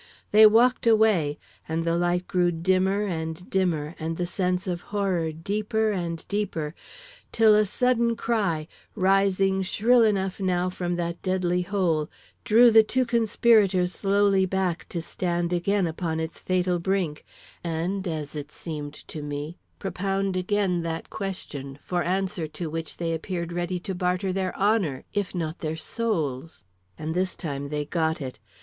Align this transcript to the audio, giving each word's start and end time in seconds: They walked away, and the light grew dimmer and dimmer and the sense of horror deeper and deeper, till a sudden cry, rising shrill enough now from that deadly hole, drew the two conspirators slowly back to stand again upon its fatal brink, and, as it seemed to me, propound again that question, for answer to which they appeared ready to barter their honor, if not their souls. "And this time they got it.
They 0.31 0.47
walked 0.47 0.87
away, 0.87 1.37
and 1.69 1.85
the 1.85 1.95
light 1.95 2.27
grew 2.27 2.51
dimmer 2.51 3.05
and 3.05 3.47
dimmer 3.51 3.93
and 3.99 4.17
the 4.17 4.25
sense 4.25 4.65
of 4.65 4.81
horror 4.89 5.31
deeper 5.31 5.91
and 5.91 6.27
deeper, 6.27 6.73
till 7.31 7.53
a 7.53 7.67
sudden 7.67 8.15
cry, 8.15 8.67
rising 8.95 9.61
shrill 9.61 10.01
enough 10.01 10.39
now 10.39 10.71
from 10.71 10.95
that 10.95 11.21
deadly 11.21 11.61
hole, 11.61 12.09
drew 12.43 12.71
the 12.71 12.81
two 12.81 13.05
conspirators 13.05 13.91
slowly 13.93 14.47
back 14.47 14.89
to 14.89 15.03
stand 15.03 15.53
again 15.53 15.85
upon 15.85 16.19
its 16.19 16.39
fatal 16.39 16.79
brink, 16.79 17.23
and, 17.63 18.07
as 18.07 18.35
it 18.35 18.51
seemed 18.51 18.95
to 19.09 19.21
me, 19.21 19.59
propound 19.77 20.35
again 20.35 20.81
that 20.81 21.11
question, 21.11 21.77
for 21.79 22.01
answer 22.01 22.47
to 22.47 22.71
which 22.71 22.97
they 22.97 23.13
appeared 23.13 23.53
ready 23.53 23.79
to 23.79 23.93
barter 23.93 24.33
their 24.33 24.57
honor, 24.57 25.03
if 25.13 25.35
not 25.35 25.59
their 25.59 25.77
souls. 25.77 26.65
"And 26.97 27.13
this 27.13 27.35
time 27.35 27.69
they 27.69 27.85
got 27.85 28.19
it. 28.19 28.39